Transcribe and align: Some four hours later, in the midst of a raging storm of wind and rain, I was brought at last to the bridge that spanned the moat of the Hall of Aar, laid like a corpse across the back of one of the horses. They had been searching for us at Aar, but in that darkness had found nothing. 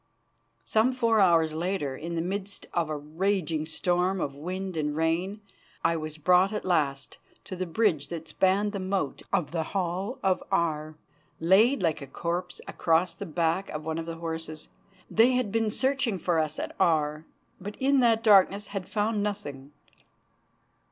Some 0.65 0.93
four 0.93 1.19
hours 1.19 1.53
later, 1.53 1.95
in 1.95 2.15
the 2.15 2.23
midst 2.23 2.65
of 2.73 2.89
a 2.89 2.97
raging 2.97 3.67
storm 3.67 4.19
of 4.19 4.33
wind 4.33 4.75
and 4.75 4.95
rain, 4.95 5.41
I 5.85 5.95
was 5.95 6.17
brought 6.17 6.51
at 6.51 6.65
last 6.65 7.19
to 7.43 7.55
the 7.55 7.67
bridge 7.67 8.07
that 8.07 8.27
spanned 8.27 8.71
the 8.71 8.79
moat 8.79 9.21
of 9.31 9.51
the 9.51 9.61
Hall 9.61 10.17
of 10.23 10.41
Aar, 10.51 10.95
laid 11.39 11.83
like 11.83 12.01
a 12.01 12.07
corpse 12.07 12.59
across 12.67 13.13
the 13.13 13.27
back 13.27 13.69
of 13.69 13.85
one 13.85 13.99
of 13.99 14.07
the 14.07 14.15
horses. 14.15 14.69
They 15.07 15.33
had 15.33 15.51
been 15.51 15.69
searching 15.69 16.17
for 16.17 16.39
us 16.39 16.57
at 16.57 16.75
Aar, 16.79 17.23
but 17.59 17.75
in 17.75 17.99
that 17.99 18.23
darkness 18.23 18.69
had 18.69 18.89
found 18.89 19.21
nothing. 19.21 19.71